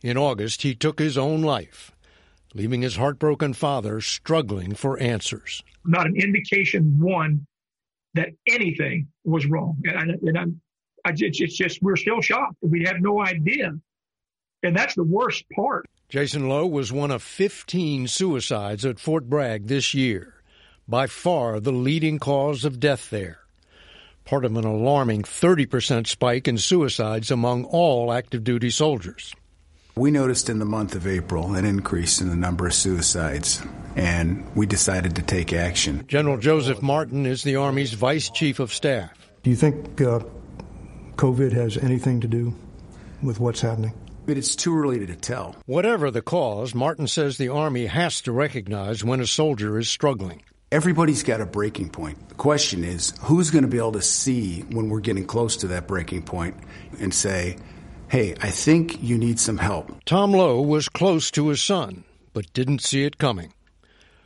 In 0.00 0.16
August, 0.16 0.62
he 0.62 0.76
took 0.76 1.00
his 1.00 1.18
own 1.18 1.42
life, 1.42 1.90
leaving 2.54 2.82
his 2.82 2.94
heartbroken 2.94 3.52
father 3.52 4.00
struggling 4.00 4.76
for 4.76 4.96
answers. 5.00 5.64
Not 5.84 6.06
an 6.06 6.14
indication, 6.14 7.00
one, 7.00 7.48
that 8.14 8.28
anything 8.48 9.08
was 9.24 9.46
wrong. 9.46 9.76
And, 9.84 9.98
I, 9.98 10.14
and 10.22 10.38
I'm, 10.38 10.60
I, 11.04 11.10
it's, 11.16 11.40
it's 11.40 11.56
just, 11.56 11.82
we're 11.82 11.96
still 11.96 12.20
shocked. 12.20 12.56
We 12.60 12.84
have 12.84 13.00
no 13.00 13.20
idea. 13.20 13.72
And 14.62 14.76
that's 14.76 14.94
the 14.94 15.04
worst 15.04 15.44
part. 15.54 15.86
Jason 16.08 16.48
Lowe 16.48 16.66
was 16.66 16.92
one 16.92 17.10
of 17.10 17.22
15 17.22 18.08
suicides 18.08 18.84
at 18.84 18.98
Fort 18.98 19.30
Bragg 19.30 19.68
this 19.68 19.94
year, 19.94 20.34
by 20.88 21.06
far 21.06 21.60
the 21.60 21.72
leading 21.72 22.18
cause 22.18 22.64
of 22.64 22.80
death 22.80 23.10
there. 23.10 23.38
Part 24.24 24.44
of 24.44 24.56
an 24.56 24.64
alarming 24.64 25.22
30% 25.22 26.06
spike 26.06 26.46
in 26.46 26.58
suicides 26.58 27.30
among 27.30 27.64
all 27.64 28.12
active 28.12 28.44
duty 28.44 28.70
soldiers. 28.70 29.32
We 29.96 30.10
noticed 30.10 30.48
in 30.48 30.58
the 30.58 30.64
month 30.64 30.94
of 30.94 31.06
April 31.06 31.54
an 31.54 31.64
increase 31.64 32.20
in 32.20 32.28
the 32.28 32.36
number 32.36 32.66
of 32.66 32.74
suicides, 32.74 33.60
and 33.96 34.48
we 34.54 34.66
decided 34.66 35.16
to 35.16 35.22
take 35.22 35.52
action. 35.52 36.04
General 36.06 36.38
Joseph 36.38 36.80
Martin 36.80 37.26
is 37.26 37.42
the 37.42 37.56
Army's 37.56 37.92
Vice 37.92 38.30
Chief 38.30 38.60
of 38.60 38.72
Staff. 38.72 39.10
Do 39.42 39.50
you 39.50 39.56
think 39.56 40.00
uh, 40.00 40.20
COVID 41.16 41.52
has 41.52 41.76
anything 41.76 42.20
to 42.20 42.28
do 42.28 42.54
with 43.22 43.40
what's 43.40 43.60
happening? 43.60 43.92
But 44.26 44.38
it's 44.38 44.54
too 44.54 44.78
early 44.78 45.04
to 45.04 45.16
tell. 45.16 45.56
Whatever 45.66 46.10
the 46.10 46.22
cause, 46.22 46.74
Martin 46.74 47.08
says 47.08 47.36
the 47.36 47.48
Army 47.48 47.86
has 47.86 48.20
to 48.22 48.32
recognize 48.32 49.02
when 49.02 49.20
a 49.20 49.26
soldier 49.26 49.78
is 49.78 49.88
struggling. 49.88 50.42
Everybody's 50.70 51.24
got 51.24 51.40
a 51.40 51.46
breaking 51.46 51.90
point. 51.90 52.28
The 52.28 52.36
question 52.36 52.84
is 52.84 53.12
who's 53.22 53.50
going 53.50 53.64
to 53.64 53.68
be 53.68 53.78
able 53.78 53.92
to 53.92 54.02
see 54.02 54.60
when 54.70 54.88
we're 54.88 55.00
getting 55.00 55.26
close 55.26 55.56
to 55.58 55.68
that 55.68 55.88
breaking 55.88 56.22
point 56.22 56.54
and 57.00 57.12
say, 57.12 57.56
hey, 58.10 58.34
I 58.40 58.50
think 58.50 59.00
you 59.02 59.16
need 59.16 59.38
some 59.38 59.58
help. 59.58 60.04
Tom 60.04 60.32
Lowe 60.32 60.60
was 60.60 60.88
close 60.88 61.30
to 61.30 61.48
his 61.48 61.62
son, 61.62 62.02
but 62.32 62.52
didn't 62.52 62.82
see 62.82 63.04
it 63.04 63.18
coming. 63.18 63.54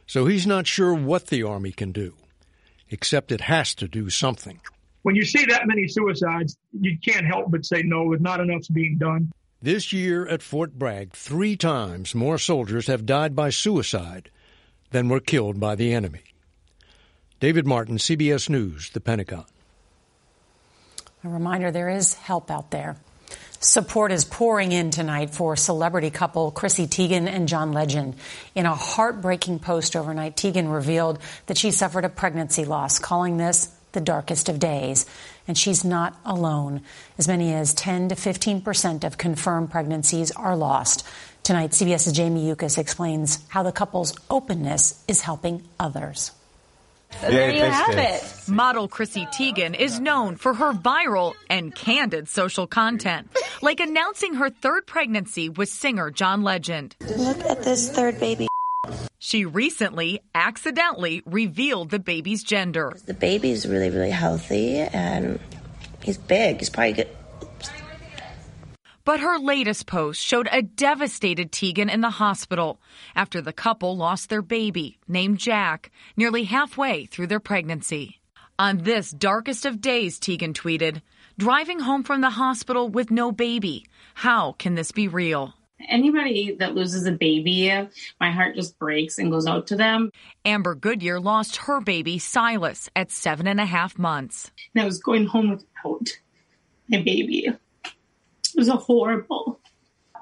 So 0.07 0.25
he's 0.25 0.47
not 0.47 0.67
sure 0.67 0.95
what 0.95 1.27
the 1.27 1.43
Army 1.43 1.71
can 1.71 1.93
do, 1.93 2.15
except 2.89 3.31
it 3.31 3.43
has 3.43 3.75
to 3.77 3.87
do 3.87 4.09
something. 4.09 4.61
When 5.03 5.15
you 5.15 5.25
see 5.25 5.45
that 5.47 5.67
many 5.67 5.87
suicides, 5.87 6.57
you 6.73 6.99
can't 6.99 7.27
help 7.27 7.51
but 7.51 7.67
say, 7.67 7.83
no, 7.83 8.05
with 8.05 8.23
not 8.23 8.41
enough's 8.41 8.69
being 8.69 8.97
done. 8.97 9.31
This 9.61 9.93
year 9.93 10.27
at 10.29 10.43
Fort 10.43 10.79
Bragg, 10.79 11.13
three 11.13 11.55
times 11.55 12.15
more 12.15 12.39
soldiers 12.39 12.87
have 12.87 13.05
died 13.05 13.37
by 13.37 13.51
suicide 13.51 14.31
than 14.93 15.11
were 15.11 15.21
killed 15.21 15.61
by 15.61 15.75
the 15.75 15.93
enemy. 15.93 16.23
David 17.39 17.67
Martin, 17.67 17.99
CBS 17.99 18.49
News, 18.49 18.91
the 18.91 19.01
Pentagon. 19.01 19.45
A 21.23 21.29
reminder 21.29 21.71
there 21.71 21.91
is 21.91 22.15
help 22.15 22.51
out 22.51 22.71
there. 22.71 22.97
Support 23.65 24.13
is 24.13 24.27
pouring 24.27 24.73
in 24.73 24.91
tonight 24.91 25.31
for 25.31 25.57
celebrity 25.57 26.11
couple 26.11 26.51
Chrissy 26.51 26.87
Teigen 26.87 27.27
and 27.27 27.49
John 27.49 27.73
Legend. 27.73 28.15
In 28.55 28.67
a 28.67 28.75
heartbreaking 28.75 29.61
post 29.61 29.97
overnight, 29.97 30.37
Teigen 30.37 30.71
revealed 30.71 31.19
that 31.47 31.57
she 31.57 31.71
suffered 31.71 32.05
a 32.05 32.11
pregnancy 32.11 32.67
loss, 32.67 32.99
calling 32.99 33.39
this 33.39 33.75
the 33.93 34.03
darkest 34.03 34.51
of 34.51 34.59
days. 34.59 35.07
And 35.49 35.57
she's 35.57 35.83
not 35.83 36.15
alone. 36.27 36.83
As 37.17 37.27
many 37.27 37.55
as 37.55 37.73
10 37.73 38.11
to 38.11 38.17
15 38.17 38.61
percent 38.61 39.03
of 39.03 39.17
confirmed 39.17 39.71
pregnancies 39.71 40.31
are 40.33 40.57
lost. 40.57 41.07
Tonight, 41.43 41.71
CBS's 41.71 42.13
Jamie 42.13 42.47
Yuccas 42.47 42.77
explains 42.77 43.39
how 43.49 43.63
the 43.63 43.73
couple's 43.73 44.15
openness 44.29 45.03
is 45.09 45.23
helping 45.23 45.63
others. 45.81 46.33
There 47.21 47.51
you 47.51 47.63
have 47.63 47.97
it. 47.97 48.49
Model 48.49 48.89
Chrissy 48.89 49.27
Teigen 49.27 49.75
is 49.79 50.01
known 50.01 50.37
for 50.37 50.55
her 50.55 50.73
viral 50.73 51.35
and 51.49 51.75
candid 51.75 52.29
social 52.29 52.67
content, 52.67 53.29
like 53.63 53.81
announcing 53.81 54.35
her 54.35 54.51
third 54.51 54.87
pregnancy 54.87 55.49
with 55.49 55.69
singer 55.69 56.11
John 56.11 56.43
Legend. 56.43 56.97
Look 57.17 57.39
at 57.45 57.63
this 57.63 57.91
third 57.91 58.21
baby. 58.21 58.47
She 59.19 59.47
recently 59.47 60.21
accidentally 60.35 61.23
revealed 61.25 61.91
the 61.91 61.99
baby's 61.99 62.45
gender. 62.45 62.93
The 63.07 63.15
baby's 63.15 63.67
really, 63.67 63.89
really 63.89 64.11
healthy 64.11 64.77
and 64.77 65.41
he's 66.03 66.19
big. 66.19 66.59
He's 66.59 66.69
probably 66.69 66.93
good. 66.93 67.09
But 69.05 69.21
her 69.21 69.39
latest 69.39 69.87
post 69.87 70.25
showed 70.25 70.49
a 70.51 70.63
devastated 70.63 71.53
Teigen 71.53 71.93
in 71.93 72.01
the 72.01 72.09
hospital 72.09 72.81
after 73.15 73.43
the 73.43 73.53
couple 73.53 73.97
lost 73.99 74.31
their 74.31 74.41
baby, 74.41 74.99
named 75.07 75.39
Jack, 75.39 75.91
nearly 76.17 76.45
halfway 76.45 77.05
through 77.05 77.27
their 77.27 77.41
pregnancy. 77.41 78.21
On 78.59 78.79
this 78.79 79.11
darkest 79.11 79.67
of 79.67 79.83
days, 79.83 80.19
Teigen 80.19 80.55
tweeted, 80.55 81.03
driving 81.39 81.81
home 81.81 82.03
from 82.03 82.23
the 82.23 82.31
hospital 82.31 82.89
with 82.89 83.11
no 83.11 83.31
baby. 83.31 83.85
How 84.15 84.53
can 84.53 84.75
this 84.75 84.91
be 84.91 85.07
real? 85.09 85.53
Anybody 85.87 86.57
that 86.61 86.75
loses 86.75 87.05
a 87.05 87.13
baby, 87.13 87.71
my 88.19 88.31
heart 88.31 88.55
just 88.55 88.79
breaks 88.79 89.19
and 89.19 89.31
goes 89.31 89.47
out 89.47 89.67
to 89.67 89.77
them. 89.77 90.11
Amber 90.47 90.75
Goodyear 90.75 91.21
lost 91.21 91.57
her 91.57 91.81
baby, 91.83 92.19
Silas, 92.19 92.89
at 92.97 93.11
seven 93.11 93.47
and 93.49 93.61
a 93.61 93.67
half 93.67 93.99
months. 93.99 94.51
And 94.75 94.83
I 94.83 94.87
was 94.87 94.99
going 94.99 95.27
home 95.27 95.51
without 95.51 96.09
my 96.89 97.03
baby. 97.03 97.49
It 98.55 98.61
was 98.61 98.69
a 98.69 98.77
horrible. 98.77 99.59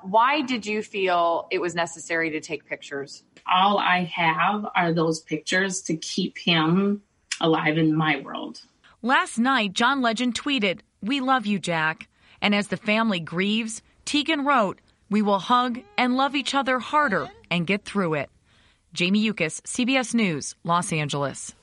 Why 0.03 0.41
did 0.41 0.67
you 0.67 0.83
feel 0.83 1.47
it 1.51 1.61
was 1.61 1.75
necessary 1.75 2.31
to 2.31 2.41
take 2.41 2.65
pictures? 2.65 3.23
All 3.47 3.79
I 3.79 4.05
have 4.05 4.67
are 4.75 4.93
those 4.93 5.21
pictures 5.21 5.83
to 5.83 5.97
keep 5.97 6.39
him 6.39 7.03
alive 7.41 7.77
in 7.77 7.95
my 7.95 8.21
world. 8.21 8.63
Last 9.03 9.39
night, 9.39 9.75
John 9.75 10.01
Legend 10.01 10.35
tweeted, 10.35 10.81
We 11.03 11.21
love 11.21 11.47
you, 11.47 11.59
Jack. 11.59 12.09
And 12.41 12.55
as 12.55 12.69
the 12.69 12.77
family 12.77 13.21
grieves, 13.21 13.83
Teigen 14.07 14.47
wrote, 14.47 14.81
We 15.11 15.23
will 15.23 15.39
hug 15.39 15.81
and 15.99 16.17
love 16.17 16.35
each 16.35 16.55
other 16.55 16.79
harder 16.79 17.29
and 17.51 17.67
get 17.67 17.85
through 17.85 18.15
it. 18.15 18.31
Jamie 18.93 19.21
Yuccas, 19.21 19.61
CBS 19.63 20.15
News, 20.15 20.55
Los 20.65 20.93
Angeles. 20.93 21.55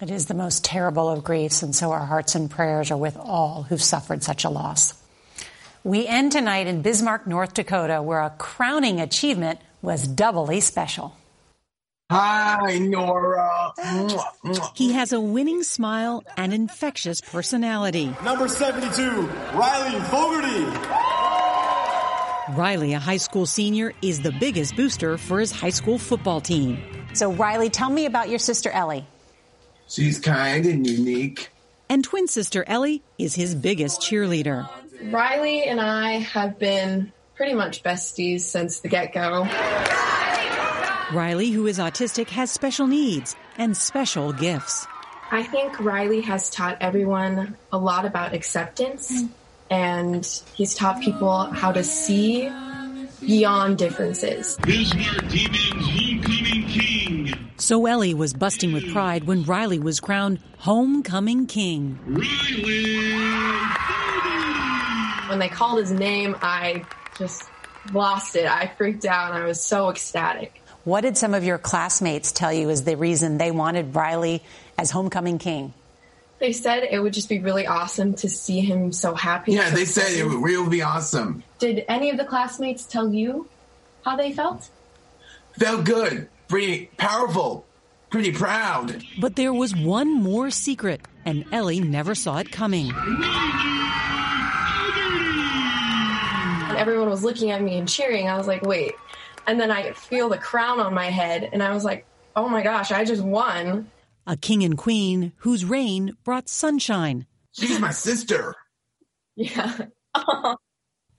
It 0.00 0.10
is 0.10 0.26
the 0.26 0.34
most 0.34 0.64
terrible 0.64 1.08
of 1.08 1.24
griefs, 1.24 1.62
and 1.62 1.74
so 1.74 1.90
our 1.90 2.06
hearts 2.06 2.34
and 2.34 2.50
prayers 2.50 2.90
are 2.90 2.96
with 2.96 3.16
all 3.16 3.64
who've 3.64 3.82
suffered 3.82 4.22
such 4.22 4.44
a 4.44 4.50
loss. 4.50 4.94
We 5.88 6.06
end 6.06 6.32
tonight 6.32 6.66
in 6.66 6.82
Bismarck, 6.82 7.26
North 7.26 7.54
Dakota, 7.54 8.02
where 8.02 8.20
a 8.20 8.28
crowning 8.28 9.00
achievement 9.00 9.58
was 9.80 10.06
doubly 10.06 10.60
special. 10.60 11.16
Hi, 12.10 12.76
Norah. 12.76 13.72
He 14.74 14.92
has 14.92 15.14
a 15.14 15.20
winning 15.20 15.62
smile 15.62 16.24
and 16.36 16.52
infectious 16.52 17.22
personality. 17.22 18.14
Number 18.22 18.48
72, 18.48 19.22
Riley 19.54 19.98
Fogarty. 20.10 20.66
Riley, 22.52 22.92
a 22.92 22.98
high 22.98 23.16
school 23.16 23.46
senior, 23.46 23.94
is 24.02 24.20
the 24.20 24.32
biggest 24.32 24.76
booster 24.76 25.16
for 25.16 25.40
his 25.40 25.50
high 25.50 25.70
school 25.70 25.96
football 25.96 26.42
team. 26.42 26.82
So, 27.14 27.32
Riley, 27.32 27.70
tell 27.70 27.88
me 27.88 28.04
about 28.04 28.28
your 28.28 28.40
sister 28.40 28.68
Ellie. 28.68 29.06
She's 29.88 30.18
kind 30.20 30.66
and 30.66 30.86
unique. 30.86 31.48
And 31.88 32.04
twin 32.04 32.28
sister 32.28 32.62
Ellie 32.66 33.02
is 33.16 33.34
his 33.34 33.54
biggest 33.54 34.02
cheerleader. 34.02 34.68
Riley 35.04 35.64
and 35.64 35.80
I 35.80 36.12
have 36.18 36.58
been 36.58 37.12
pretty 37.36 37.54
much 37.54 37.82
besties 37.82 38.40
since 38.40 38.80
the 38.80 38.88
get 38.88 39.12
go. 39.12 39.46
Riley, 41.12 41.50
who 41.50 41.66
is 41.66 41.78
autistic, 41.78 42.28
has 42.30 42.50
special 42.50 42.86
needs 42.86 43.36
and 43.56 43.76
special 43.76 44.32
gifts. 44.32 44.86
I 45.30 45.42
think 45.42 45.78
Riley 45.80 46.20
has 46.22 46.50
taught 46.50 46.78
everyone 46.80 47.56
a 47.72 47.78
lot 47.78 48.04
about 48.04 48.34
acceptance 48.34 49.24
and 49.70 50.26
he's 50.54 50.74
taught 50.74 51.00
people 51.00 51.44
how 51.44 51.72
to 51.72 51.84
see 51.84 52.50
beyond 53.20 53.78
differences. 53.78 54.58
Bismarck 54.62 55.28
Demons 55.28 55.86
Homecoming 55.86 56.68
King. 56.68 57.50
So 57.56 57.86
Ellie 57.86 58.14
was 58.14 58.32
busting 58.34 58.72
with 58.72 58.90
pride 58.92 59.24
when 59.24 59.44
Riley 59.44 59.78
was 59.78 60.00
crowned 60.00 60.40
Homecoming 60.58 61.46
King. 61.46 61.98
Riley! 62.06 63.27
When 65.28 65.38
they 65.38 65.48
called 65.48 65.78
his 65.78 65.92
name, 65.92 66.36
I 66.40 66.84
just 67.18 67.44
lost 67.92 68.36
it. 68.36 68.46
I 68.46 68.66
freaked 68.78 69.04
out 69.04 69.32
I 69.32 69.44
was 69.44 69.60
so 69.60 69.90
ecstatic. 69.90 70.62
What 70.84 71.02
did 71.02 71.18
some 71.18 71.34
of 71.34 71.44
your 71.44 71.58
classmates 71.58 72.32
tell 72.32 72.52
you 72.52 72.70
is 72.70 72.84
the 72.84 72.96
reason 72.96 73.36
they 73.36 73.50
wanted 73.50 73.94
Riley 73.94 74.42
as 74.78 74.90
homecoming 74.90 75.38
king? 75.38 75.74
They 76.38 76.52
said 76.52 76.84
it 76.84 77.00
would 77.00 77.12
just 77.12 77.28
be 77.28 77.40
really 77.40 77.66
awesome 77.66 78.14
to 78.14 78.28
see 78.28 78.60
him 78.60 78.92
so 78.92 79.14
happy. 79.14 79.52
Yeah, 79.52 79.70
they 79.70 79.84
said 79.84 80.12
it 80.12 80.24
would 80.24 80.42
really 80.42 80.68
be 80.68 80.82
awesome. 80.82 81.42
Did 81.58 81.84
any 81.88 82.10
of 82.10 82.16
the 82.16 82.24
classmates 82.24 82.86
tell 82.86 83.12
you 83.12 83.48
how 84.04 84.16
they 84.16 84.32
felt? 84.32 84.70
Felt 85.58 85.84
good, 85.84 86.28
pretty 86.46 86.86
powerful, 86.96 87.66
pretty 88.10 88.32
proud. 88.32 89.02
But 89.20 89.36
there 89.36 89.52
was 89.52 89.74
one 89.74 90.14
more 90.14 90.50
secret, 90.50 91.00
and 91.24 91.44
Ellie 91.52 91.80
never 91.80 92.14
saw 92.14 92.38
it 92.38 92.52
coming. 92.52 92.92
Everyone 96.78 97.10
was 97.10 97.24
looking 97.24 97.50
at 97.50 97.62
me 97.62 97.78
and 97.78 97.88
cheering. 97.88 98.28
I 98.28 98.36
was 98.36 98.46
like, 98.46 98.62
wait. 98.62 98.94
And 99.46 99.60
then 99.60 99.70
I 99.70 99.92
feel 99.92 100.28
the 100.28 100.38
crown 100.38 100.80
on 100.80 100.94
my 100.94 101.06
head, 101.06 101.48
and 101.52 101.62
I 101.62 101.72
was 101.72 101.84
like, 101.84 102.06
oh 102.36 102.48
my 102.48 102.62
gosh, 102.62 102.92
I 102.92 103.04
just 103.04 103.22
won. 103.22 103.90
A 104.26 104.36
king 104.36 104.62
and 104.62 104.76
queen 104.76 105.32
whose 105.38 105.64
reign 105.64 106.16
brought 106.22 106.48
sunshine. 106.48 107.26
She's 107.52 107.80
my 107.80 107.92
sister. 107.92 108.54
Yeah. 109.36 109.86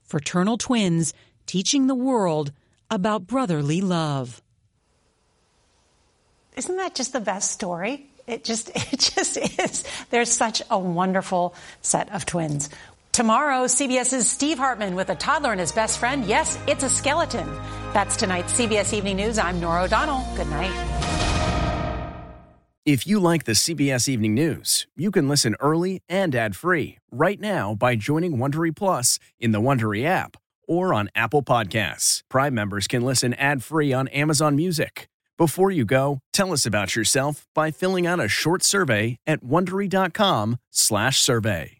Fraternal 0.04 0.58
twins 0.58 1.12
teaching 1.46 1.86
the 1.86 1.94
world 1.94 2.52
about 2.90 3.26
brotherly 3.26 3.80
love. 3.80 4.42
Isn't 6.56 6.76
that 6.76 6.94
just 6.94 7.12
the 7.12 7.20
best 7.20 7.50
story? 7.50 8.10
It 8.26 8.44
just 8.44 8.70
it 8.92 9.00
just 9.00 9.36
is. 9.36 9.84
There's 10.10 10.30
such 10.30 10.62
a 10.70 10.78
wonderful 10.78 11.54
set 11.82 12.12
of 12.12 12.26
twins. 12.26 12.70
Tomorrow, 13.12 13.66
CBS's 13.66 14.30
Steve 14.30 14.58
Hartman 14.58 14.94
with 14.94 15.10
a 15.10 15.16
toddler 15.16 15.50
and 15.50 15.60
his 15.60 15.72
best 15.72 15.98
friend. 15.98 16.24
Yes, 16.24 16.58
it's 16.66 16.84
a 16.84 16.88
skeleton. 16.88 17.46
That's 17.92 18.16
tonight's 18.16 18.52
CBS 18.52 18.94
Evening 18.94 19.16
News. 19.16 19.38
I'm 19.38 19.60
Norah 19.60 19.84
O'Donnell. 19.84 20.24
Good 20.36 20.48
night. 20.48 20.70
If 22.86 23.06
you 23.06 23.20
like 23.20 23.44
the 23.44 23.52
CBS 23.52 24.08
Evening 24.08 24.34
News, 24.34 24.86
you 24.96 25.10
can 25.10 25.28
listen 25.28 25.54
early 25.60 26.02
and 26.08 26.34
ad-free 26.34 26.96
right 27.10 27.38
now 27.38 27.74
by 27.74 27.94
joining 27.94 28.38
Wondery 28.38 28.74
Plus 28.74 29.18
in 29.38 29.50
the 29.50 29.60
Wondery 29.60 30.02
app 30.04 30.38
or 30.66 30.94
on 30.94 31.10
Apple 31.14 31.42
Podcasts. 31.42 32.22
Prime 32.30 32.54
members 32.54 32.88
can 32.88 33.02
listen 33.02 33.34
ad-free 33.34 33.92
on 33.92 34.08
Amazon 34.08 34.56
Music. 34.56 35.10
Before 35.36 35.70
you 35.70 35.84
go, 35.84 36.20
tell 36.32 36.52
us 36.52 36.64
about 36.64 36.96
yourself 36.96 37.46
by 37.54 37.70
filling 37.70 38.06
out 38.06 38.20
a 38.20 38.28
short 38.28 38.62
survey 38.62 39.18
at 39.26 39.42
wondery.com/survey. 39.42 41.79